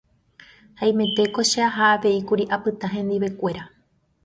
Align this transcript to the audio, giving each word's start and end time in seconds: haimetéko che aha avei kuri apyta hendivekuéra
haimetéko 0.79 1.39
che 1.49 1.59
aha 1.67 1.85
avei 1.95 2.19
kuri 2.29 2.43
apyta 2.55 2.87
hendivekuéra 2.95 3.63